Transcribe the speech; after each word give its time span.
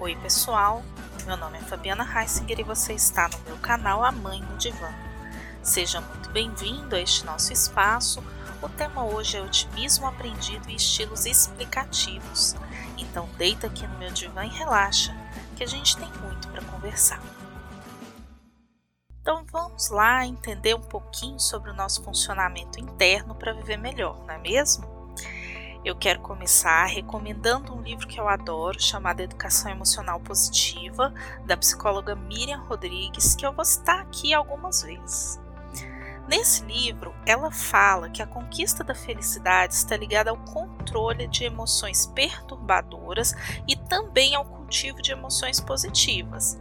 Oi 0.00 0.14
pessoal, 0.14 0.84
meu 1.26 1.36
nome 1.36 1.58
é 1.58 1.60
Fabiana 1.60 2.04
Heisinger 2.04 2.60
e 2.60 2.62
você 2.62 2.92
está 2.92 3.28
no 3.28 3.38
meu 3.40 3.56
canal 3.56 4.04
A 4.04 4.12
Mãe 4.12 4.40
no 4.40 4.56
Divã. 4.56 4.94
Seja 5.60 6.00
muito 6.00 6.30
bem-vindo 6.30 6.94
a 6.94 7.00
este 7.00 7.26
nosso 7.26 7.52
espaço. 7.52 8.22
O 8.62 8.68
tema 8.68 9.04
hoje 9.04 9.36
é 9.36 9.42
otimismo 9.42 10.06
aprendido 10.06 10.70
e 10.70 10.76
estilos 10.76 11.26
explicativos. 11.26 12.54
Então 12.96 13.28
deita 13.36 13.66
aqui 13.66 13.84
no 13.88 13.98
meu 13.98 14.12
divã 14.12 14.44
e 14.44 14.50
relaxa, 14.50 15.12
que 15.56 15.64
a 15.64 15.66
gente 15.66 15.96
tem 15.96 16.08
muito 16.22 16.46
para 16.46 16.62
conversar. 16.62 17.20
Então 19.20 19.44
vamos 19.50 19.90
lá 19.90 20.24
entender 20.24 20.74
um 20.74 20.80
pouquinho 20.80 21.40
sobre 21.40 21.72
o 21.72 21.74
nosso 21.74 22.04
funcionamento 22.04 22.78
interno 22.78 23.34
para 23.34 23.52
viver 23.52 23.76
melhor, 23.76 24.16
não 24.24 24.34
é 24.34 24.38
mesmo? 24.38 24.97
Eu 25.84 25.94
quero 25.94 26.20
começar 26.20 26.86
recomendando 26.86 27.72
um 27.72 27.80
livro 27.80 28.08
que 28.08 28.18
eu 28.18 28.28
adoro, 28.28 28.80
chamado 28.80 29.20
Educação 29.20 29.70
Emocional 29.70 30.18
Positiva, 30.18 31.14
da 31.46 31.56
psicóloga 31.56 32.16
Miriam 32.16 32.60
Rodrigues, 32.64 33.36
que 33.36 33.46
eu 33.46 33.52
vou 33.52 33.64
citar 33.64 34.00
aqui 34.00 34.34
algumas 34.34 34.82
vezes. 34.82 35.40
Nesse 36.28 36.64
livro, 36.64 37.14
ela 37.24 37.50
fala 37.50 38.10
que 38.10 38.20
a 38.20 38.26
conquista 38.26 38.82
da 38.82 38.94
felicidade 38.94 39.72
está 39.72 39.96
ligada 39.96 40.30
ao 40.30 40.36
controle 40.36 41.26
de 41.28 41.44
emoções 41.44 42.06
perturbadoras 42.06 43.34
e 43.66 43.76
também 43.76 44.34
ao 44.34 44.44
cultivo 44.44 45.00
de 45.00 45.12
emoções 45.12 45.60
positivas. 45.60 46.60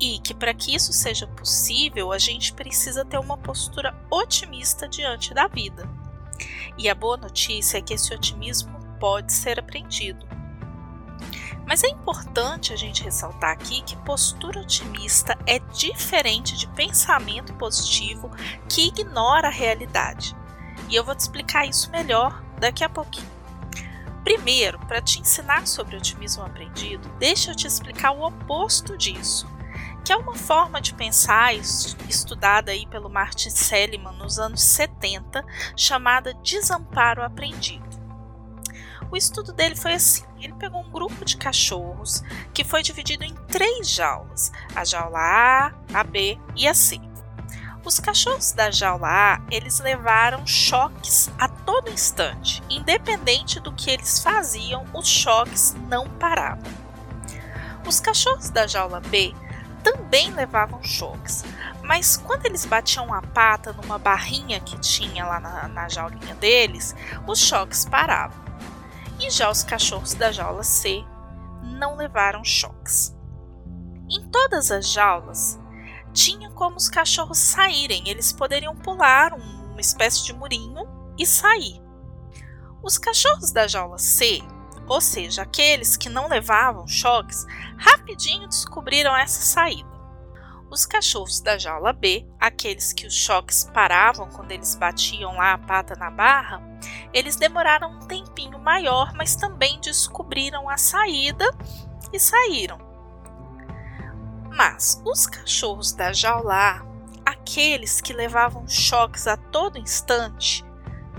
E 0.00 0.18
que 0.18 0.34
para 0.34 0.52
que 0.52 0.74
isso 0.74 0.92
seja 0.92 1.26
possível, 1.26 2.10
a 2.10 2.18
gente 2.18 2.52
precisa 2.52 3.04
ter 3.04 3.18
uma 3.18 3.36
postura 3.36 3.94
otimista 4.10 4.88
diante 4.88 5.32
da 5.32 5.46
vida. 5.46 5.88
E 6.78 6.88
a 6.88 6.94
boa 6.94 7.16
notícia 7.16 7.78
é 7.78 7.82
que 7.82 7.94
esse 7.94 8.12
otimismo 8.14 8.78
pode 9.00 9.32
ser 9.32 9.58
aprendido. 9.58 10.26
Mas 11.66 11.82
é 11.82 11.88
importante 11.88 12.72
a 12.72 12.76
gente 12.76 13.02
ressaltar 13.02 13.50
aqui 13.50 13.82
que 13.82 13.96
postura 13.96 14.60
otimista 14.60 15.36
é 15.46 15.58
diferente 15.58 16.56
de 16.56 16.68
pensamento 16.68 17.52
positivo 17.54 18.30
que 18.68 18.88
ignora 18.88 19.48
a 19.48 19.50
realidade. 19.50 20.36
E 20.88 20.94
eu 20.94 21.04
vou 21.04 21.14
te 21.14 21.20
explicar 21.20 21.66
isso 21.66 21.90
melhor 21.90 22.42
daqui 22.60 22.84
a 22.84 22.88
pouquinho. 22.88 23.36
Primeiro, 24.22 24.78
para 24.80 25.00
te 25.00 25.20
ensinar 25.20 25.66
sobre 25.66 25.96
otimismo 25.96 26.44
aprendido, 26.44 27.08
deixa 27.18 27.50
eu 27.50 27.56
te 27.56 27.66
explicar 27.66 28.12
o 28.12 28.26
oposto 28.26 28.96
disso, 28.96 29.48
que 30.06 30.12
é 30.12 30.16
uma 30.16 30.36
forma 30.36 30.80
de 30.80 30.94
pensar 30.94 31.52
estudada 31.52 32.70
aí 32.70 32.86
pelo 32.86 33.10
Martin 33.10 33.50
Seligman 33.50 34.16
nos 34.16 34.38
anos 34.38 34.62
70, 34.62 35.44
chamada 35.76 36.32
desamparo 36.44 37.24
aprendido. 37.24 37.84
O 39.10 39.16
estudo 39.16 39.52
dele 39.52 39.74
foi 39.74 39.94
assim: 39.94 40.24
ele 40.40 40.52
pegou 40.52 40.80
um 40.80 40.90
grupo 40.92 41.24
de 41.24 41.36
cachorros 41.36 42.22
que 42.54 42.62
foi 42.62 42.84
dividido 42.84 43.24
em 43.24 43.34
três 43.48 43.90
jaulas, 43.90 44.52
a 44.76 44.84
jaula 44.84 45.18
A, 45.18 45.74
a 45.92 46.04
B 46.04 46.38
e 46.54 46.68
a 46.68 46.74
C. 46.74 47.00
Os 47.84 47.98
cachorros 47.98 48.52
da 48.52 48.70
jaula 48.70 49.08
A, 49.08 49.42
eles 49.50 49.80
levaram 49.80 50.46
choques 50.46 51.28
a 51.36 51.48
todo 51.48 51.90
instante, 51.90 52.62
independente 52.70 53.58
do 53.58 53.72
que 53.72 53.90
eles 53.90 54.20
faziam, 54.20 54.84
os 54.94 55.08
choques 55.08 55.74
não 55.88 56.08
paravam. 56.08 56.72
Os 57.84 57.98
cachorros 57.98 58.50
da 58.50 58.68
jaula 58.68 59.00
B 59.00 59.34
também 59.86 60.32
levavam 60.32 60.82
choques, 60.82 61.44
mas 61.84 62.16
quando 62.16 62.44
eles 62.44 62.64
batiam 62.64 63.14
a 63.14 63.22
pata 63.22 63.72
numa 63.72 63.96
barrinha 63.96 64.58
que 64.58 64.76
tinha 64.80 65.24
lá 65.24 65.38
na, 65.38 65.68
na 65.68 65.88
jaulinha 65.88 66.34
deles, 66.34 66.92
os 67.24 67.38
choques 67.38 67.84
paravam. 67.84 68.36
E 69.20 69.30
já 69.30 69.48
os 69.48 69.62
cachorros 69.62 70.12
da 70.12 70.32
jaula 70.32 70.64
C 70.64 71.04
não 71.62 71.94
levaram 71.94 72.42
choques. 72.42 73.16
Em 74.10 74.28
todas 74.28 74.72
as 74.72 74.90
jaulas, 74.90 75.56
tinha 76.12 76.50
como 76.50 76.74
os 76.74 76.88
cachorros 76.88 77.38
saírem, 77.38 78.08
eles 78.08 78.32
poderiam 78.32 78.74
pular 78.74 79.34
uma 79.34 79.80
espécie 79.80 80.24
de 80.24 80.32
murinho 80.32 80.84
e 81.16 81.24
sair. 81.24 81.80
Os 82.82 82.98
cachorros 82.98 83.52
da 83.52 83.68
jaula 83.68 83.98
C 83.98 84.42
ou 84.86 85.00
seja, 85.00 85.42
aqueles 85.42 85.96
que 85.96 86.08
não 86.08 86.28
levavam 86.28 86.86
choques, 86.86 87.44
rapidinho 87.76 88.48
descobriram 88.48 89.16
essa 89.16 89.40
saída. 89.40 89.96
Os 90.70 90.84
cachorros 90.84 91.40
da 91.40 91.56
jaula 91.56 91.92
B, 91.92 92.26
aqueles 92.40 92.92
que 92.92 93.06
os 93.06 93.14
choques 93.14 93.64
paravam 93.72 94.28
quando 94.28 94.50
eles 94.50 94.74
batiam 94.74 95.36
lá 95.36 95.52
a 95.52 95.58
pata 95.58 95.94
na 95.96 96.10
barra, 96.10 96.60
eles 97.12 97.36
demoraram 97.36 97.90
um 97.90 98.06
tempinho 98.06 98.58
maior, 98.58 99.12
mas 99.14 99.36
também 99.36 99.80
descobriram 99.80 100.68
a 100.68 100.76
saída 100.76 101.48
e 102.12 102.18
saíram. 102.18 102.78
Mas 104.56 105.00
os 105.04 105.26
cachorros 105.26 105.92
da 105.92 106.12
jaula 106.12 106.54
A, 106.54 106.86
aqueles 107.24 108.00
que 108.00 108.12
levavam 108.12 108.66
choques 108.66 109.26
a 109.26 109.36
todo 109.36 109.78
instante, 109.78 110.64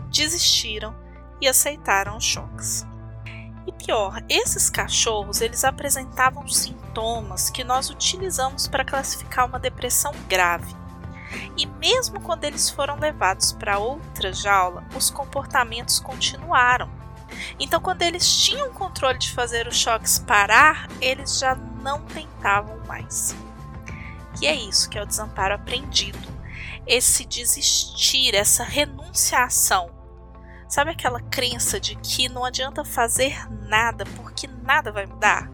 desistiram 0.09 0.95
e 1.39 1.47
aceitaram 1.47 2.17
os 2.17 2.25
choques. 2.25 2.85
E 3.67 3.71
pior, 3.73 4.23
esses 4.29 4.69
cachorros 4.69 5.41
eles 5.41 5.65
apresentavam 5.65 6.47
sintomas 6.47 7.49
que 7.49 7.65
nós 7.65 7.89
utilizamos 7.89 8.65
para 8.65 8.85
classificar 8.85 9.45
uma 9.45 9.59
depressão 9.59 10.13
grave. 10.29 10.73
E 11.57 11.65
mesmo 11.65 12.21
quando 12.21 12.45
eles 12.45 12.69
foram 12.69 12.97
levados 12.97 13.51
para 13.51 13.77
outra 13.77 14.31
jaula, 14.31 14.85
os 14.95 15.09
comportamentos 15.09 15.99
continuaram. 15.99 16.89
Então, 17.59 17.81
quando 17.81 18.03
eles 18.03 18.25
tinham 18.39 18.71
controle 18.71 19.17
de 19.17 19.33
fazer 19.33 19.67
os 19.67 19.75
choques 19.75 20.17
parar, 20.17 20.87
eles 21.01 21.37
já 21.37 21.53
não 21.55 22.01
tentavam 22.03 22.79
mais. 22.87 23.35
E 24.41 24.47
é 24.47 24.55
isso 24.55 24.89
que 24.89 24.97
é 24.97 25.03
o 25.03 25.05
desamparo 25.05 25.55
aprendido. 25.55 26.19
Esse 26.85 27.25
desistir, 27.25 28.33
essa 28.33 28.63
renunciação 28.63 29.96
Sabe 30.67 30.91
aquela 30.91 31.21
crença 31.21 31.79
de 31.79 31.95
que 31.95 32.27
não 32.27 32.43
adianta 32.43 32.83
fazer 32.83 33.49
nada 33.67 34.05
porque 34.17 34.47
nada 34.47 34.91
vai 34.91 35.05
mudar? 35.05 35.49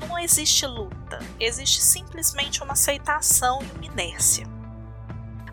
Não 0.00 0.18
existe 0.18 0.66
luta, 0.66 1.18
existe 1.38 1.82
simplesmente 1.82 2.62
uma 2.62 2.72
aceitação 2.72 3.60
e 3.60 3.76
uma 3.76 3.84
inércia. 3.84 4.46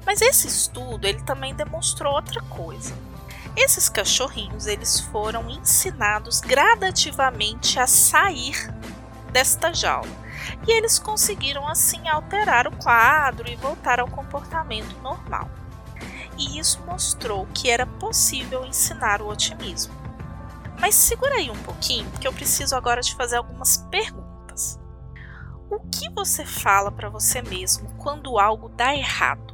Mas 0.05 0.21
esse 0.21 0.47
estudo 0.47 1.05
ele 1.05 1.21
também 1.23 1.53
demonstrou 1.53 2.13
outra 2.13 2.41
coisa. 2.43 2.97
Esses 3.57 3.89
cachorrinhos 3.89 4.65
eles 4.65 5.01
foram 5.01 5.49
ensinados 5.49 6.39
gradativamente 6.39 7.77
a 7.77 7.85
sair 7.85 8.73
desta 9.33 9.73
jaula 9.73 10.09
e 10.65 10.71
eles 10.71 10.97
conseguiram 10.97 11.67
assim 11.67 12.07
alterar 12.07 12.67
o 12.67 12.77
quadro 12.77 13.49
e 13.49 13.55
voltar 13.57 13.99
ao 13.99 14.07
comportamento 14.07 14.97
normal 15.01 15.49
e 16.41 16.57
isso 16.57 16.81
mostrou 16.85 17.47
que 17.53 17.69
era 17.69 17.85
possível 17.85 18.65
ensinar 18.65 19.21
o 19.21 19.27
otimismo. 19.27 19.93
Mas 20.79 20.95
segura 20.95 21.35
aí 21.35 21.51
um 21.51 21.63
pouquinho, 21.63 22.09
porque 22.09 22.27
eu 22.27 22.33
preciso 22.33 22.75
agora 22.75 23.01
te 23.01 23.15
fazer 23.15 23.35
algumas 23.35 23.77
perguntas. 23.91 24.79
O 25.69 25.79
que 25.79 26.09
você 26.09 26.43
fala 26.43 26.91
para 26.91 27.09
você 27.09 27.41
mesmo 27.43 27.93
quando 27.97 28.39
algo 28.39 28.69
dá 28.69 28.95
errado? 28.95 29.53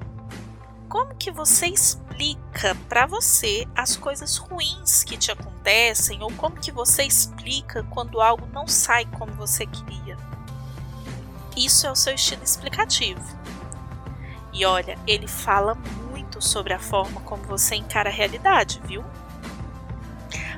Como 0.88 1.14
que 1.16 1.30
você 1.30 1.68
explica 1.68 2.74
para 2.88 3.06
você 3.06 3.68
as 3.76 3.98
coisas 3.98 4.38
ruins 4.38 5.04
que 5.04 5.18
te 5.18 5.30
acontecem 5.30 6.24
ou 6.24 6.32
como 6.32 6.56
que 6.56 6.72
você 6.72 7.04
explica 7.04 7.84
quando 7.84 8.22
algo 8.22 8.48
não 8.54 8.66
sai 8.66 9.06
como 9.06 9.34
você 9.34 9.66
queria? 9.66 10.18
Isso 11.58 11.86
é 11.86 11.92
o 11.92 11.96
seu 11.96 12.16
estilo 12.16 12.44
explicativo. 12.44 13.22
E 14.54 14.66
olha, 14.66 14.98
ele 15.06 15.28
fala 15.28 15.76
muito 15.76 16.07
muito 16.38 16.46
sobre 16.46 16.74
a 16.74 16.80
forma 16.80 17.20
como 17.22 17.44
você 17.44 17.76
encara 17.76 18.10
a 18.10 18.14
realidade, 18.14 18.82
viu? 18.86 19.04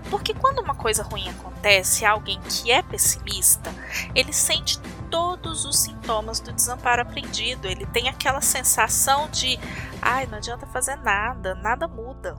Porque 0.09 0.33
quando 0.33 0.59
uma 0.59 0.75
coisa 0.75 1.03
ruim 1.03 1.29
acontece 1.29 2.03
a 2.03 2.11
alguém 2.11 2.39
que 2.41 2.71
é 2.71 2.81
pessimista, 2.81 3.73
ele 4.13 4.33
sente 4.33 4.79
todos 5.09 5.65
os 5.65 5.79
sintomas 5.79 6.39
do 6.39 6.51
desamparo 6.51 7.01
aprendido. 7.01 7.67
Ele 7.67 7.85
tem 7.85 8.09
aquela 8.09 8.41
sensação 8.41 9.29
de, 9.29 9.59
ai, 10.01 10.25
não 10.25 10.37
adianta 10.37 10.65
fazer 10.67 10.95
nada, 10.97 11.55
nada 11.55 11.87
muda. 11.87 12.37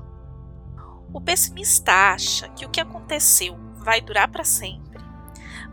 O 1.12 1.20
pessimista 1.20 2.12
acha 2.12 2.48
que 2.50 2.66
o 2.66 2.68
que 2.68 2.80
aconteceu 2.80 3.56
vai 3.76 4.00
durar 4.00 4.28
para 4.28 4.44
sempre, 4.44 5.00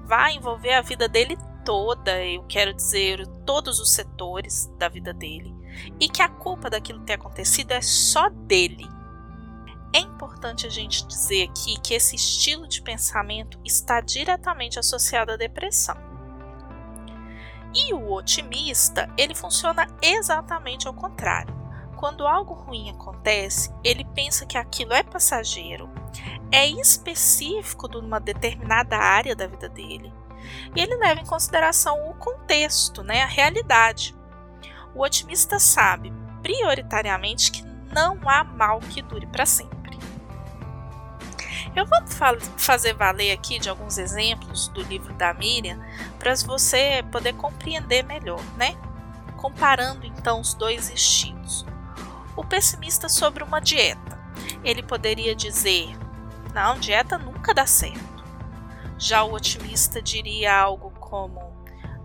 vai 0.05 0.35
envolver 0.35 0.73
a 0.73 0.81
vida 0.81 1.07
dele 1.09 1.37
toda, 1.67 2.23
eu 2.23 2.43
quero 2.43 2.73
dizer, 2.73 3.27
todos 3.45 3.81
os 3.81 3.91
setores 3.91 4.67
da 4.77 4.87
vida 4.87 5.13
dele, 5.13 5.53
e 5.99 6.07
que 6.07 6.21
a 6.21 6.29
culpa 6.29 6.69
daquilo 6.69 7.01
ter 7.01 7.15
acontecido 7.15 7.71
é 7.71 7.81
só 7.81 8.29
dele. 8.29 8.87
É 9.93 9.99
importante 9.99 10.65
a 10.65 10.69
gente 10.69 11.05
dizer 11.05 11.43
aqui 11.43 11.77
que 11.81 11.93
esse 11.93 12.15
estilo 12.15 12.69
de 12.69 12.81
pensamento 12.81 13.59
está 13.65 13.99
diretamente 13.99 14.79
associado 14.79 15.33
à 15.33 15.35
depressão. 15.35 15.97
E 17.75 17.93
o 17.93 18.13
otimista, 18.13 19.13
ele 19.17 19.35
funciona 19.35 19.87
exatamente 20.01 20.87
ao 20.87 20.93
contrário. 20.93 21.53
Quando 21.97 22.25
algo 22.25 22.53
ruim 22.53 22.91
acontece, 22.91 23.73
ele 23.83 24.05
pensa 24.15 24.45
que 24.45 24.57
aquilo 24.57 24.93
é 24.93 25.03
passageiro, 25.03 25.89
é 26.49 26.65
específico 26.65 27.89
de 27.89 27.97
uma 27.97 28.21
determinada 28.21 28.95
área 28.95 29.35
da 29.35 29.47
vida 29.47 29.67
dele 29.67 30.13
E 30.75 30.81
ele 30.81 30.95
leva 30.97 31.21
em 31.21 31.25
consideração 31.25 32.09
o 32.09 32.13
contexto, 32.15 33.03
né, 33.03 33.23
a 33.23 33.27
realidade. 33.27 34.15
O 34.93 35.03
otimista 35.03 35.59
sabe, 35.59 36.13
prioritariamente, 36.41 37.51
que 37.51 37.63
não 37.91 38.17
há 38.27 38.43
mal 38.43 38.79
que 38.79 39.01
dure 39.01 39.25
para 39.27 39.45
sempre. 39.45 39.77
Eu 41.75 41.85
vou 41.85 41.99
fazer 42.57 42.93
valer 42.93 43.31
aqui 43.31 43.59
de 43.59 43.69
alguns 43.69 43.97
exemplos 43.97 44.67
do 44.69 44.81
livro 44.81 45.13
da 45.13 45.33
Miriam 45.33 45.79
para 46.17 46.33
você 46.35 47.03
poder 47.11 47.33
compreender 47.33 48.03
melhor, 48.03 48.41
né? 48.55 48.75
Comparando 49.35 50.05
então 50.05 50.41
os 50.41 50.55
dois 50.55 50.89
estilos. 50.89 51.65
O 52.35 52.43
pessimista 52.43 53.07
sobre 53.07 53.43
uma 53.43 53.59
dieta. 53.59 54.17
Ele 54.63 54.81
poderia 54.81 55.35
dizer: 55.35 55.95
"Não, 56.53 56.79
dieta 56.79 57.17
nunca 57.17 57.53
dá 57.53 57.67
certo". 57.67 58.16
Já 58.97 59.23
o 59.23 59.33
otimista 59.33 60.01
diria 60.01 60.57
algo 60.57 60.91
como: 60.99 61.55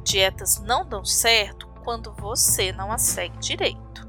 "Dietas 0.05 0.61
não 0.61 0.85
dão 0.85 1.05
certo 1.05 1.67
quando 1.83 2.13
você 2.13 2.73
não 2.73 2.93
as 2.93 3.03
segue 3.03 3.39
direito". 3.39 4.09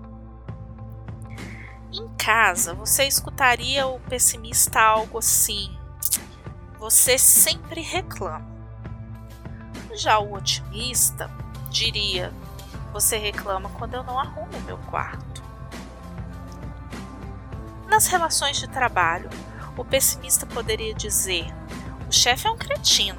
Em 1.92 2.08
casa, 2.18 2.74
você 2.74 3.06
escutaria 3.06 3.88
o 3.88 4.00
pessimista 4.00 4.82
algo 4.82 5.20
assim: 5.20 5.78
você 6.78 7.18
sempre 7.18 7.82
reclama. 7.82 8.52
Já 9.94 10.20
o 10.20 10.34
otimista 10.34 11.30
diria: 11.70 12.34
você 12.92 13.18
reclama 13.18 13.70
quando 13.70 13.94
eu 13.94 14.04
não 14.04 14.20
arrumo 14.20 14.60
meu 14.66 14.78
quarto. 14.78 15.44
Nas 17.88 18.08
relações 18.08 18.58
de 18.58 18.68
trabalho, 18.68 19.30
o 19.78 19.86
pessimista 19.86 20.46
poderia 20.46 20.94
dizer: 20.94 21.46
o 22.14 22.16
chefe 22.16 22.46
é 22.46 22.52
um 22.52 22.56
cretino, 22.56 23.18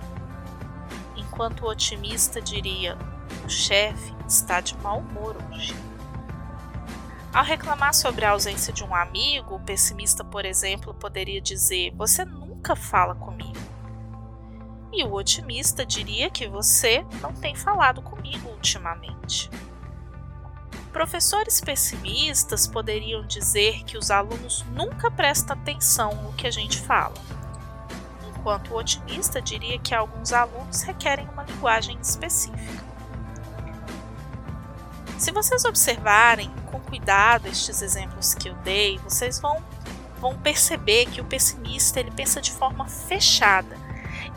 enquanto 1.17 1.63
o 1.63 1.69
otimista 1.69 2.41
diria: 2.41 2.97
o 3.45 3.49
chefe 3.49 4.15
está 4.25 4.61
de 4.61 4.79
mau 4.79 5.01
humor 5.01 5.37
hoje. 5.51 5.75
Ao 7.33 7.43
reclamar 7.43 7.93
sobre 7.93 8.25
a 8.25 8.31
ausência 8.31 8.73
de 8.73 8.85
um 8.85 8.95
amigo, 8.95 9.57
o 9.57 9.61
pessimista, 9.61 10.23
por 10.23 10.45
exemplo, 10.45 10.95
poderia 10.95 11.41
dizer: 11.41 11.93
Você 11.97 12.25
nunca 12.25 12.77
fala 12.77 13.17
comigo. 13.17 13.59
E 14.93 15.03
o 15.03 15.13
otimista 15.13 15.85
diria 15.85 16.31
que 16.31 16.47
você 16.47 17.05
não 17.21 17.33
tem 17.33 17.57
falado 17.57 18.01
comigo 18.01 18.49
ultimamente. 18.49 19.51
Professores 20.93 21.61
pessimistas 21.61 22.69
poderiam 22.69 23.27
dizer 23.27 23.83
que 23.83 23.99
os 23.99 24.13
alunos 24.13 24.65
nunca 24.71 25.11
prestam 25.11 25.57
atenção 25.57 26.15
no 26.23 26.33
que 26.35 26.47
a 26.47 26.51
gente 26.53 26.81
fala, 26.81 27.15
enquanto 28.45 28.75
o 28.75 28.77
otimista 28.77 29.41
diria 29.41 29.79
que 29.79 29.95
alguns 29.95 30.31
alunos 30.31 30.83
requerem 30.83 31.27
uma 31.31 31.45
linguagem 31.45 31.99
específica. 31.99 32.85
Se 35.19 35.33
vocês 35.33 35.65
observarem 35.65 36.51
com 36.67 36.79
cuidado 36.79 37.47
estes 37.47 37.81
exemplos 37.81 38.35
que 38.35 38.51
eu 38.51 38.55
dei, 38.57 38.99
vocês 38.99 39.41
vão, 39.41 39.65
vão 40.21 40.39
perceber 40.39 41.07
que 41.07 41.23
o 41.23 41.25
pessimista 41.25 41.99
ele 41.99 42.11
pensa 42.11 42.43
de 42.43 42.53
forma 42.53 42.87
fechada 42.87 43.79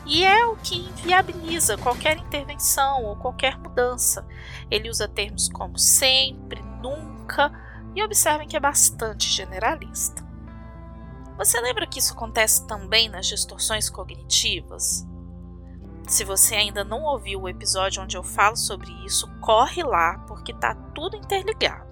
e 0.06 0.24
é 0.24 0.46
o 0.46 0.56
que 0.56 0.88
inviabiliza 0.88 1.76
qualquer 1.76 2.16
intervenção 2.16 3.04
ou 3.04 3.14
qualquer 3.14 3.58
mudança. 3.58 4.26
Ele 4.70 4.88
usa 4.88 5.06
termos 5.06 5.50
como 5.50 5.78
sempre, 5.78 6.62
nunca 6.80 7.52
e 7.94 8.02
observem 8.02 8.48
que 8.48 8.56
é 8.56 8.60
bastante 8.60 9.28
generalista. 9.28 10.27
Você 11.38 11.60
lembra 11.60 11.86
que 11.86 12.00
isso 12.00 12.14
acontece 12.14 12.66
também 12.66 13.08
nas 13.08 13.24
distorções 13.28 13.88
cognitivas? 13.88 15.06
Se 16.08 16.24
você 16.24 16.56
ainda 16.56 16.82
não 16.82 17.04
ouviu 17.04 17.42
o 17.42 17.48
episódio 17.48 18.02
onde 18.02 18.16
eu 18.16 18.24
falo 18.24 18.56
sobre 18.56 18.90
isso, 19.06 19.30
corre 19.40 19.84
lá, 19.84 20.18
porque 20.26 20.52
tá 20.52 20.74
tudo 20.92 21.16
interligado. 21.16 21.86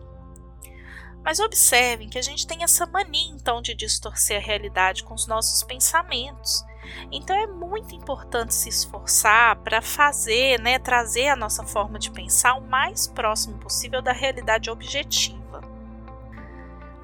Mas 1.24 1.38
observem 1.38 2.08
que 2.08 2.18
a 2.18 2.22
gente 2.22 2.44
tem 2.44 2.64
essa 2.64 2.86
mania 2.86 3.30
então 3.30 3.62
de 3.62 3.72
distorcer 3.72 4.38
a 4.38 4.44
realidade 4.44 5.04
com 5.04 5.14
os 5.14 5.28
nossos 5.28 5.62
pensamentos. 5.62 6.64
Então 7.12 7.36
é 7.36 7.46
muito 7.46 7.94
importante 7.94 8.52
se 8.52 8.68
esforçar 8.68 9.54
para 9.62 9.80
fazer, 9.80 10.58
né, 10.58 10.80
trazer 10.80 11.28
a 11.28 11.36
nossa 11.36 11.62
forma 11.62 12.00
de 12.00 12.10
pensar 12.10 12.54
o 12.54 12.66
mais 12.66 13.06
próximo 13.06 13.58
possível 13.58 14.02
da 14.02 14.12
realidade 14.12 14.70
objetiva. 14.70 15.75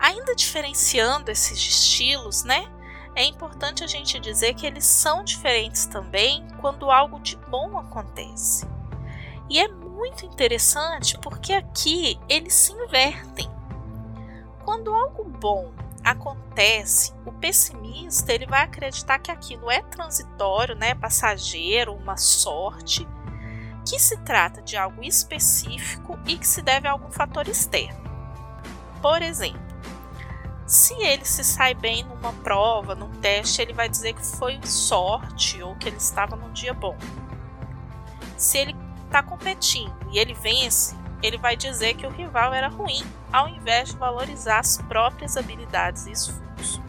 Ainda 0.03 0.35
diferenciando 0.35 1.31
esses 1.31 1.59
estilos, 1.59 2.45
né? 2.45 2.71
é 3.15 3.25
importante 3.25 3.85
a 3.85 3.87
gente 3.87 4.19
dizer 4.19 4.55
que 4.55 4.67
eles 4.67 4.85
são 4.85 5.23
diferentes 5.23 5.87
também 5.87 6.47
quando 6.61 6.91
algo 6.91 7.21
de 7.21 7.37
bom 7.37 7.79
acontece. 7.79 8.67
E 9.51 9.61
é 9.61 9.69
muito 9.69 10.25
interessante 10.25 11.19
porque 11.19 11.53
aqui 11.53 12.19
eles 12.29 12.55
se 12.55 12.73
invertem. 12.73 13.51
Quando 14.65 14.95
algo 14.95 15.25
bom 15.25 15.73
acontece, 16.03 17.13
o 17.27 17.33
pessimista 17.33 18.33
ele 18.33 18.47
vai 18.47 18.63
acreditar 18.63 19.19
que 19.19 19.31
aquilo 19.31 19.71
é 19.71 19.83
transitório, 19.83 20.75
né, 20.75 20.95
passageiro, 20.95 21.93
uma 21.93 22.17
sorte, 22.17 23.07
que 23.87 23.99
se 23.99 24.17
trata 24.19 24.63
de 24.63 24.77
algo 24.77 25.03
específico 25.03 26.19
e 26.27 26.39
que 26.39 26.47
se 26.47 26.63
deve 26.63 26.89
a 26.89 26.93
algum 26.93 27.11
fator 27.11 27.47
externo. 27.47 28.01
Por 29.03 29.21
exemplo, 29.21 29.62
se 30.73 30.95
ele 30.95 31.23
se 31.27 31.45
sai 31.45 31.75
bem 31.75 32.03
numa 32.03 32.33
prova, 32.33 32.95
num 32.95 33.11
teste, 33.21 33.61
ele 33.61 33.75
vai 33.75 33.91
dizer 33.91 34.15
que 34.15 34.25
foi 34.25 34.59
sorte 34.65 35.63
ou 35.63 35.77
que 35.77 35.87
ele 35.87 35.99
estava 35.99 36.35
num 36.35 36.51
dia 36.51 36.73
bom. 36.73 36.97
Se 38.39 38.57
ele 38.57 38.75
está 39.05 39.23
competindo 39.23 39.95
e 40.11 40.19
ele 40.19 40.33
vence, 40.33 40.97
ele 41.23 41.37
vai 41.37 41.59
dizer 41.59 41.93
que 41.93 42.07
o 42.07 42.11
rival 42.11 42.55
era 42.55 42.69
ruim, 42.69 43.05
ao 43.31 43.51
invés 43.51 43.91
de 43.91 43.99
valorizar 43.99 44.61
as 44.61 44.79
próprias 44.79 45.37
habilidades 45.37 46.07
e 46.07 46.13
esforço. 46.13 46.83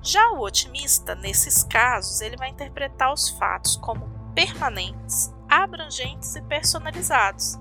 Já 0.00 0.30
o 0.30 0.40
otimista, 0.40 1.16
nesses 1.16 1.64
casos, 1.64 2.20
ele 2.20 2.36
vai 2.36 2.50
interpretar 2.50 3.12
os 3.12 3.30
fatos 3.30 3.74
como 3.78 4.08
permanentes, 4.32 5.34
abrangentes 5.48 6.36
e 6.36 6.42
personalizados. 6.42 7.58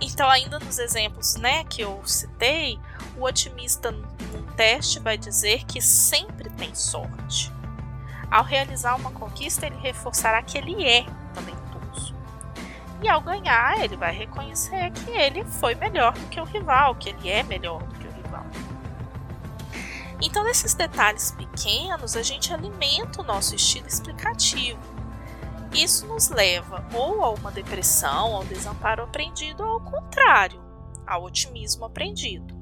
Então, 0.00 0.28
ainda 0.30 0.58
nos 0.58 0.78
exemplos 0.78 1.36
né, 1.36 1.64
que 1.64 1.82
eu 1.82 2.00
citei, 2.04 2.78
o 3.16 3.24
otimista 3.24 3.90
num 3.90 4.42
teste 4.56 5.00
vai 5.00 5.18
dizer 5.18 5.64
que 5.64 5.80
sempre 5.80 6.48
tem 6.50 6.74
sorte. 6.74 7.52
Ao 8.30 8.44
realizar 8.44 8.94
uma 8.94 9.10
conquista, 9.10 9.66
ele 9.66 9.76
reforçará 9.76 10.42
que 10.42 10.56
ele 10.56 10.84
é 10.84 11.04
talentoso. 11.34 12.14
E 13.02 13.08
ao 13.08 13.20
ganhar, 13.20 13.82
ele 13.82 13.96
vai 13.96 14.12
reconhecer 14.12 14.90
que 14.92 15.10
ele 15.10 15.44
foi 15.44 15.74
melhor 15.74 16.12
do 16.12 16.26
que 16.26 16.40
o 16.40 16.44
rival, 16.44 16.94
que 16.94 17.08
ele 17.08 17.28
é 17.28 17.42
melhor 17.42 17.82
do 17.82 17.94
que 17.98 18.06
o 18.06 18.12
rival. 18.12 18.46
Então, 20.20 20.44
nesses 20.44 20.74
detalhes 20.74 21.32
pequenos, 21.32 22.16
a 22.16 22.22
gente 22.22 22.52
alimenta 22.52 23.20
o 23.20 23.24
nosso 23.24 23.54
estilo 23.54 23.86
explicativo. 23.86 24.97
Isso 25.72 26.06
nos 26.06 26.28
leva 26.30 26.86
ou 26.94 27.22
a 27.22 27.30
uma 27.30 27.50
depressão, 27.50 28.34
ao 28.34 28.44
desamparo 28.44 29.02
aprendido, 29.02 29.62
ou 29.62 29.70
ao 29.72 29.80
contrário, 29.80 30.62
ao 31.06 31.24
otimismo 31.24 31.84
aprendido. 31.84 32.56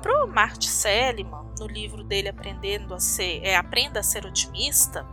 Para 0.00 0.24
o 0.24 0.28
Marty 0.28 0.68
Seligman, 0.68 1.52
no 1.58 1.66
livro 1.66 2.02
dele 2.02 2.28
Aprendendo 2.28 2.94
a 2.94 3.00
ser, 3.00 3.40
é, 3.44 3.56
Aprenda 3.56 4.00
a 4.00 4.02
ser 4.02 4.26
otimista, 4.26 5.06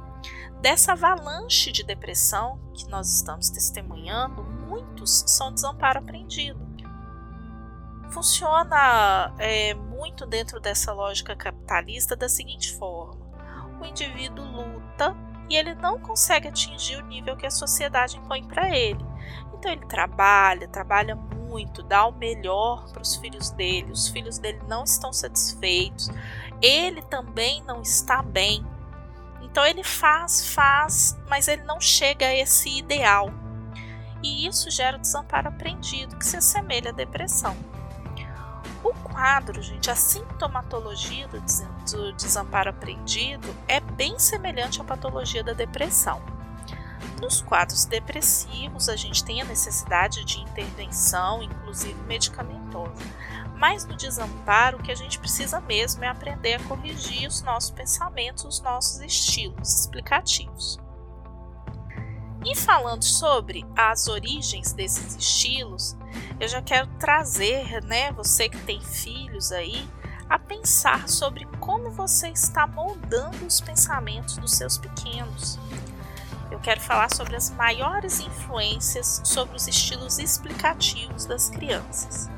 dessa 0.61 0.93
avalanche 0.93 1.71
de 1.71 1.83
depressão 1.83 2.59
que 2.73 2.87
nós 2.89 3.13
estamos 3.13 3.49
testemunhando, 3.49 4.43
muitos 4.43 5.23
são 5.27 5.53
desamparo 5.53 5.99
aprendido. 5.99 6.67
Funciona 8.09 9.33
é, 9.37 9.73
muito 9.75 10.25
dentro 10.25 10.59
dessa 10.59 10.91
lógica 10.91 11.35
capitalista 11.35 12.15
da 12.15 12.27
seguinte 12.27 12.73
forma: 12.73 13.29
o 13.79 13.85
indivíduo 13.85 14.43
luta 14.43 15.15
e 15.49 15.55
ele 15.55 15.73
não 15.75 15.99
consegue 15.99 16.47
atingir 16.47 16.97
o 16.97 17.05
nível 17.05 17.35
que 17.35 17.45
a 17.45 17.51
sociedade 17.51 18.17
impõe 18.17 18.43
para 18.43 18.69
ele. 18.75 19.03
Então 19.53 19.71
ele 19.71 19.85
trabalha, 19.85 20.67
trabalha 20.67 21.15
muito, 21.15 21.83
dá 21.83 22.05
o 22.05 22.11
melhor 22.11 22.89
para 22.91 23.01
os 23.01 23.15
filhos 23.15 23.49
dele, 23.49 23.91
os 23.91 24.07
filhos 24.07 24.37
dele 24.37 24.61
não 24.67 24.83
estão 24.83 25.11
satisfeitos, 25.11 26.09
ele 26.61 27.01
também 27.01 27.63
não 27.63 27.81
está 27.81 28.21
bem. 28.21 28.65
Então 29.41 29.65
ele 29.65 29.83
faz, 29.83 30.53
faz, 30.53 31.17
mas 31.27 31.47
ele 31.47 31.63
não 31.63 31.81
chega 31.81 32.27
a 32.27 32.35
esse 32.35 32.69
ideal. 32.77 33.31
E 34.21 34.45
isso 34.47 34.69
gera 34.69 34.97
o 34.97 35.01
desamparo 35.01 35.47
aprendido, 35.47 36.17
que 36.17 36.25
se 36.25 36.37
assemelha 36.37 36.91
à 36.91 36.93
depressão. 36.93 37.57
Quadro, 39.19 39.61
gente, 39.61 39.91
a 39.91 39.97
sintomatologia 39.97 41.27
do, 41.27 41.41
do 41.91 42.13
desamparo 42.13 42.69
aprendido 42.69 43.53
é 43.67 43.81
bem 43.81 44.17
semelhante 44.17 44.79
à 44.79 44.83
patologia 44.85 45.43
da 45.43 45.51
depressão. 45.51 46.21
Nos 47.19 47.41
quadros 47.41 47.83
depressivos, 47.83 48.87
a 48.87 48.95
gente 48.95 49.21
tem 49.25 49.41
a 49.41 49.43
necessidade 49.43 50.23
de 50.23 50.39
intervenção, 50.39 51.43
inclusive 51.43 52.01
medicamentosa. 52.03 53.03
Mas 53.55 53.83
no 53.83 53.93
desamparo, 53.93 54.77
o 54.77 54.81
que 54.81 54.91
a 54.91 54.95
gente 54.95 55.19
precisa 55.19 55.59
mesmo 55.59 56.01
é 56.05 56.07
aprender 56.07 56.53
a 56.53 56.63
corrigir 56.63 57.27
os 57.27 57.41
nossos 57.41 57.71
pensamentos, 57.71 58.45
os 58.45 58.61
nossos 58.61 59.01
estilos 59.01 59.81
explicativos. 59.81 60.79
E 62.45 62.55
falando 62.55 63.03
sobre 63.03 63.65
as 63.75 64.07
origens 64.07 64.71
desses 64.71 65.15
estilos, 65.15 65.95
eu 66.39 66.47
já 66.47 66.61
quero 66.61 66.87
trazer, 66.97 67.83
né, 67.83 68.11
você 68.11 68.47
que 68.47 68.57
tem 68.59 68.81
filhos 68.81 69.51
aí, 69.51 69.87
a 70.29 70.37
pensar 70.37 71.09
sobre 71.09 71.45
como 71.59 71.89
você 71.91 72.29
está 72.29 72.65
moldando 72.65 73.45
os 73.45 73.59
pensamentos 73.59 74.37
dos 74.37 74.51
seus 74.51 74.77
pequenos. 74.77 75.59
Eu 76.51 76.59
quero 76.59 76.79
falar 76.79 77.13
sobre 77.13 77.35
as 77.35 77.49
maiores 77.49 78.19
influências 78.19 79.21
sobre 79.23 79.55
os 79.55 79.67
estilos 79.67 80.17
explicativos 80.17 81.25
das 81.25 81.49
crianças. 81.49 82.29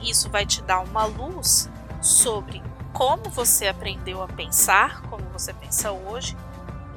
Isso 0.00 0.28
vai 0.30 0.44
te 0.44 0.62
dar 0.62 0.80
uma 0.80 1.04
luz 1.04 1.68
sobre 2.02 2.62
como 2.92 3.30
você 3.30 3.68
aprendeu 3.68 4.22
a 4.22 4.28
pensar, 4.28 5.02
como 5.02 5.24
você 5.30 5.52
pensa 5.52 5.92
hoje, 5.92 6.36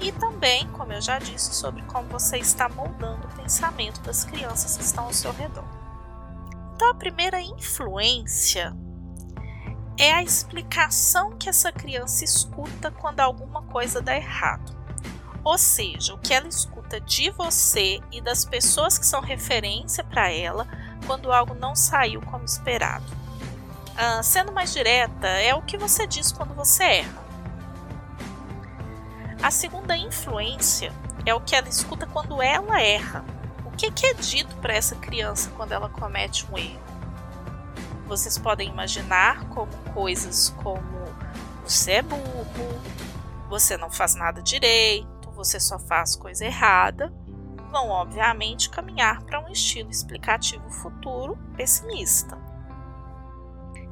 e 0.03 0.11
também, 0.11 0.67
como 0.69 0.91
eu 0.91 1.01
já 1.01 1.17
disse, 1.17 1.55
sobre 1.55 1.81
como 1.83 2.09
você 2.09 2.37
está 2.37 2.67
moldando 2.67 3.25
o 3.25 3.41
pensamento 3.41 4.01
das 4.01 4.25
crianças 4.25 4.75
que 4.75 4.83
estão 4.83 5.05
ao 5.05 5.13
seu 5.13 5.31
redor. 5.31 5.63
Então, 6.75 6.89
a 6.89 6.93
primeira 6.93 7.41
influência 7.41 8.75
é 9.97 10.11
a 10.11 10.21
explicação 10.21 11.37
que 11.37 11.47
essa 11.47 11.71
criança 11.71 12.25
escuta 12.25 12.91
quando 12.91 13.21
alguma 13.21 13.61
coisa 13.63 14.01
dá 14.01 14.13
errado. 14.13 14.75
Ou 15.41 15.57
seja, 15.57 16.13
o 16.13 16.17
que 16.17 16.33
ela 16.33 16.47
escuta 16.47 16.99
de 16.99 17.29
você 17.31 18.01
e 18.11 18.19
das 18.19 18.43
pessoas 18.43 18.97
que 18.97 19.05
são 19.05 19.21
referência 19.21 20.03
para 20.03 20.29
ela 20.29 20.67
quando 21.07 21.31
algo 21.31 21.53
não 21.53 21.75
saiu 21.75 22.21
como 22.21 22.43
esperado. 22.43 23.05
Ah, 23.95 24.21
sendo 24.21 24.51
mais 24.51 24.73
direta, 24.73 25.27
é 25.27 25.53
o 25.55 25.61
que 25.61 25.77
você 25.77 26.05
diz 26.05 26.31
quando 26.31 26.53
você 26.53 26.83
erra. 26.83 27.22
A 29.43 29.51
segunda 29.51 29.97
influência 29.97 30.93
é 31.25 31.33
o 31.33 31.41
que 31.41 31.53
ela 31.53 31.67
escuta 31.67 32.07
quando 32.07 32.41
ela 32.41 32.81
erra. 32.81 33.25
O 33.65 33.71
que, 33.71 34.05
é 34.05 34.13
dito 34.13 34.55
para 34.61 34.73
essa 34.73 34.95
criança 34.95 35.51
quando 35.57 35.73
ela 35.73 35.89
comete 35.89 36.49
um 36.49 36.57
erro? 36.57 36.79
Vocês 38.07 38.37
podem 38.37 38.69
imaginar 38.69 39.49
como 39.49 39.69
coisas 39.93 40.47
como 40.63 41.03
você 41.61 41.95
é 41.95 42.01
burro, 42.01 42.81
você 43.49 43.75
não 43.75 43.91
faz 43.91 44.15
nada 44.15 44.41
direito, 44.41 45.29
você 45.31 45.59
só 45.59 45.77
faz 45.77 46.15
coisa 46.15 46.45
errada, 46.45 47.13
vão 47.69 47.89
obviamente 47.89 48.69
caminhar 48.69 49.23
para 49.23 49.41
um 49.41 49.51
estilo 49.51 49.91
explicativo 49.91 50.69
futuro 50.69 51.37
pessimista. 51.57 52.37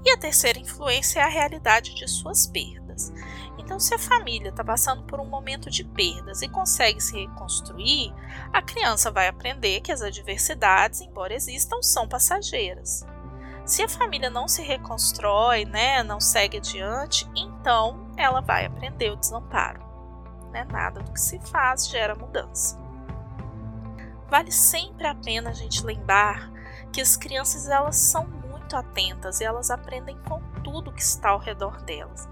E 0.05 0.11
a 0.11 0.17
terceira 0.17 0.59
influência 0.59 1.19
é 1.19 1.23
a 1.23 1.29
realidade 1.29 1.93
de 1.93 2.07
suas 2.07 2.47
perdas. 2.47 3.11
Então, 3.61 3.79
se 3.79 3.93
a 3.93 3.99
família 3.99 4.49
está 4.49 4.63
passando 4.63 5.03
por 5.03 5.19
um 5.19 5.25
momento 5.25 5.69
de 5.69 5.83
perdas 5.83 6.41
e 6.41 6.49
consegue 6.49 6.99
se 6.99 7.13
reconstruir, 7.13 8.11
a 8.51 8.61
criança 8.61 9.11
vai 9.11 9.27
aprender 9.27 9.81
que 9.81 9.91
as 9.91 10.01
adversidades, 10.01 10.99
embora 10.99 11.35
existam, 11.35 11.81
são 11.81 12.07
passageiras. 12.07 13.05
Se 13.63 13.83
a 13.83 13.87
família 13.87 14.31
não 14.31 14.47
se 14.47 14.63
reconstrói, 14.63 15.63
né, 15.63 16.01
não 16.01 16.19
segue 16.19 16.57
adiante, 16.57 17.29
então 17.35 18.11
ela 18.17 18.41
vai 18.41 18.65
aprender 18.65 19.11
o 19.11 19.15
desamparo. 19.15 19.79
Né? 20.51 20.65
Nada 20.65 21.01
do 21.01 21.13
que 21.13 21.21
se 21.21 21.39
faz 21.39 21.87
gera 21.87 22.15
mudança. 22.15 22.81
Vale 24.27 24.51
sempre 24.51 25.05
a 25.05 25.13
pena 25.13 25.51
a 25.51 25.53
gente 25.53 25.85
lembrar 25.85 26.51
que 26.91 26.99
as 26.99 27.15
crianças 27.15 27.69
elas 27.69 27.95
são 27.95 28.25
muito 28.25 28.75
atentas 28.75 29.39
e 29.39 29.43
elas 29.43 29.69
aprendem 29.69 30.17
com 30.27 30.41
tudo 30.71 30.91
que 30.91 31.01
está 31.01 31.29
ao 31.29 31.37
redor 31.37 31.81
delas. 31.81 32.29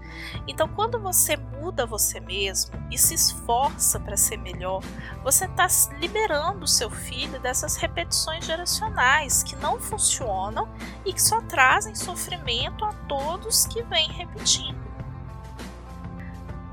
Então, 0.48 0.66
quando 0.66 0.98
você 0.98 1.36
muda 1.36 1.84
você 1.84 2.18
mesmo 2.20 2.72
e 2.90 2.96
se 2.96 3.14
esforça 3.14 4.00
para 4.00 4.16
ser 4.16 4.38
melhor, 4.38 4.82
você 5.22 5.44
está 5.44 5.66
liberando 5.98 6.64
o 6.64 6.68
seu 6.68 6.90
filho 6.90 7.38
dessas 7.38 7.76
repetições 7.76 8.46
geracionais 8.46 9.42
que 9.42 9.54
não 9.56 9.78
funcionam 9.78 10.66
e 11.04 11.12
que 11.12 11.22
só 11.22 11.42
trazem 11.42 11.94
sofrimento 11.94 12.82
a 12.84 12.94
todos 13.06 13.66
que 13.66 13.82
vêm 13.82 14.10
repetindo. 14.10 14.80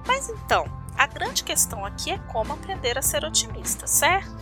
Mas 0.06 0.30
então, 0.30 0.66
a 0.98 1.06
grande 1.06 1.44
questão 1.44 1.86
aqui 1.86 2.12
é 2.12 2.18
como 2.18 2.54
aprender 2.54 2.98
a 2.98 3.02
ser 3.02 3.26
otimista, 3.26 3.86
certo? 3.86 4.38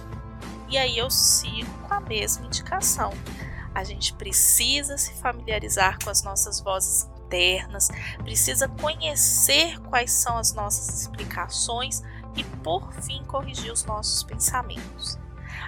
E 0.69 0.77
aí 0.77 0.95
eu 0.97 1.09
sigo 1.09 1.71
com 1.87 1.93
a 1.93 1.99
mesma 1.99 2.45
indicação 2.45 3.11
a 3.75 3.83
gente 3.83 4.13
precisa 4.13 4.97
se 4.97 5.13
familiarizar 5.15 5.99
com 6.01 6.09
as 6.09 6.23
nossas 6.23 6.61
vozes 6.61 7.09
internas, 7.25 7.89
precisa 8.23 8.67
conhecer 8.67 9.79
quais 9.81 10.11
são 10.11 10.37
as 10.37 10.53
nossas 10.53 11.01
explicações 11.01 12.01
e, 12.35 12.43
por 12.43 12.91
fim, 12.93 13.23
corrigir 13.25 13.71
os 13.71 13.83
nossos 13.83 14.23
pensamentos. 14.23 15.17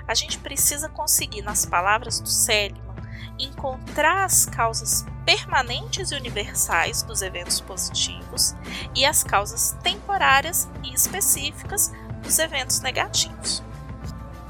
A 0.07 0.13
gente 0.13 0.39
precisa 0.39 0.89
conseguir, 0.89 1.41
nas 1.41 1.65
palavras 1.65 2.19
do 2.19 2.29
Seliman, 2.29 2.95
encontrar 3.39 4.25
as 4.25 4.45
causas 4.45 5.05
permanentes 5.25 6.11
e 6.11 6.15
universais 6.15 7.03
dos 7.03 7.21
eventos 7.21 7.59
positivos 7.61 8.55
e 8.95 9.05
as 9.05 9.23
causas 9.23 9.77
temporárias 9.83 10.69
e 10.83 10.93
específicas 10.93 11.91
dos 12.23 12.39
eventos 12.39 12.79
negativos. 12.79 13.63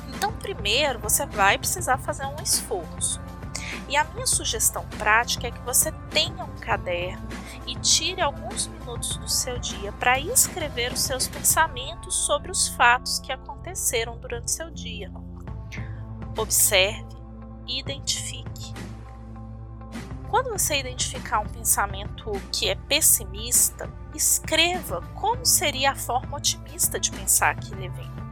Então, 0.07 0.31
primeiro 0.33 0.99
você 0.99 1.25
vai 1.25 1.57
precisar 1.57 1.97
fazer 1.97 2.25
um 2.25 2.41
esforço 2.41 3.26
e 3.87 3.95
a 3.95 4.03
minha 4.03 4.27
sugestão 4.27 4.85
prática 4.97 5.47
é 5.47 5.51
que 5.51 5.61
você 5.61 5.91
tenha 6.09 6.43
um 6.43 6.55
caderno 6.57 7.27
e 7.65 7.75
tire 7.75 8.21
alguns 8.21 8.67
minutos 8.67 9.17
do 9.17 9.29
seu 9.29 9.57
dia 9.59 9.91
para 9.93 10.19
escrever 10.19 10.91
os 10.91 11.01
seus 11.01 11.27
pensamentos 11.27 12.15
sobre 12.25 12.51
os 12.51 12.67
fatos 12.69 13.19
que 13.19 13.31
aconteceram 13.31 14.17
durante 14.17 14.51
seu 14.51 14.69
dia. 14.69 15.11
Observe 16.37 17.15
e 17.67 17.79
identifique. 17.79 18.73
Quando 20.29 20.51
você 20.51 20.77
identificar 20.77 21.39
um 21.39 21.47
pensamento 21.47 22.31
que 22.51 22.69
é 22.69 22.75
pessimista, 22.75 23.89
escreva 24.13 25.01
como 25.15 25.45
seria 25.45 25.91
a 25.91 25.95
forma 25.95 26.37
otimista 26.37 26.99
de 26.99 27.11
pensar 27.11 27.51
aquele 27.51 27.85
evento. 27.85 28.27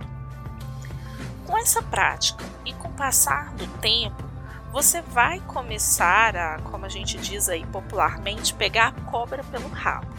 Com 1.46 1.58
essa 1.58 1.82
prática 1.82 2.44
e 2.66 2.74
com 2.74 2.90
o 2.90 2.94
passar 2.94 3.54
do 3.54 3.66
tempo, 3.80 4.35
você 4.76 5.02
vai 5.02 5.40
começar 5.40 6.36
a, 6.36 6.60
como 6.60 6.86
a 6.86 6.90
gente 6.90 7.18
diz 7.18 7.48
aí 7.48 7.66
popularmente, 7.68 8.54
pegar 8.54 8.88
a 8.88 9.02
cobra 9.10 9.42
pelo 9.46 9.70
rabo. 9.70 10.14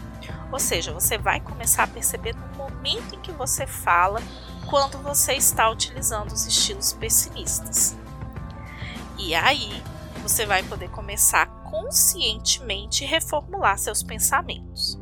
Ou 0.51 0.57
seja, 0.57 0.91
você 0.91 1.15
vai 1.15 1.39
começar 1.39 1.83
a 1.83 1.87
perceber 1.87 2.35
no 2.35 2.57
momento 2.57 3.13
em 3.13 3.19
que 3.19 3.31
você 3.31 3.67
fala 3.67 4.19
quando 4.65 4.97
você 4.97 5.33
está 5.33 5.69
utilizando 5.69 6.31
os 6.31 6.47
estilos 6.47 6.91
pessimistas. 6.91 7.95
E 9.19 9.35
aí 9.35 9.83
você 10.23 10.43
vai 10.43 10.63
poder 10.63 10.89
começar 10.89 11.45
conscientemente 11.69 13.05
reformular 13.05 13.77
seus 13.77 14.01
pensamentos. 14.01 14.99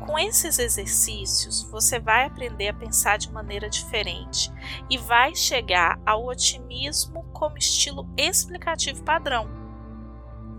Com 0.00 0.18
esses 0.18 0.58
exercícios, 0.58 1.62
você 1.62 2.00
vai 2.00 2.24
aprender 2.24 2.70
a 2.70 2.74
pensar 2.74 3.18
de 3.18 3.30
maneira 3.30 3.70
diferente 3.70 4.50
e 4.90 4.98
vai 4.98 5.32
chegar 5.36 6.00
ao 6.04 6.26
otimismo 6.26 7.29
como 7.40 7.56
estilo 7.56 8.06
explicativo 8.18 9.02
padrão. 9.02 9.48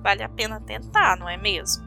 Vale 0.01 0.23
a 0.23 0.29
pena 0.29 0.59
tentar, 0.59 1.15
não 1.15 1.29
é 1.29 1.37
mesmo? 1.37 1.85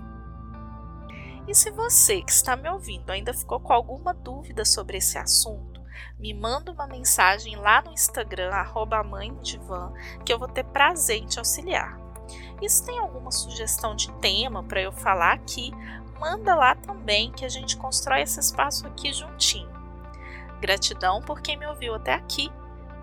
E 1.49 1.55
se 1.55 1.73
você 1.73 2.23
que 2.23 2.31
está 2.31 2.55
me 2.55 2.71
ouvindo 2.71 3.11
ainda 3.11 3.35
ficou 3.35 3.59
com 3.59 3.73
alguma 3.73 4.15
dúvida 4.15 4.65
sobre 4.65 4.99
esse 4.99 5.19
assunto, 5.19 5.83
me 6.17 6.33
manda 6.33 6.71
uma 6.71 6.87
mensagem 6.87 7.57
lá 7.57 7.83
no 7.83 7.91
Instagram, 7.91 8.53
arroba 8.53 9.03
que 10.25 10.33
eu 10.33 10.39
vou 10.39 10.47
ter 10.47 10.63
prazer 10.63 11.17
em 11.17 11.27
te 11.27 11.41
auxiliar. 11.41 11.99
E 12.63 12.69
se 12.71 12.87
tem 12.87 12.97
alguma 13.01 13.33
sugestão 13.33 13.97
de 13.97 14.13
tema 14.19 14.63
para 14.63 14.81
eu 14.81 14.93
falar 14.93 15.33
aqui, 15.33 15.73
manda 16.21 16.55
lá 16.55 16.77
também 16.77 17.33
que 17.33 17.45
a 17.45 17.49
gente 17.49 17.77
constrói 17.77 18.23
esse 18.23 18.39
espaço 18.39 18.87
aqui 18.87 19.13
juntinho. 19.13 19.69
Gratidão 20.61 21.21
por 21.21 21.43
quem 21.43 21.57
me 21.57 21.67
ouviu 21.67 21.97
até 21.97 22.15
aqui 22.15 22.49